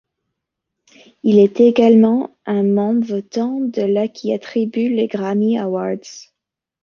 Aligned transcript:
Il 1.21 1.37
est 1.37 1.59
également 1.59 2.31
un 2.47 2.63
membre 2.63 3.05
votant 3.05 3.59
de 3.59 3.83
la 3.83 4.07
qui 4.07 4.33
attribue 4.33 4.89
les 4.89 5.05
Grammy 5.05 5.59
Awards. 5.59 6.31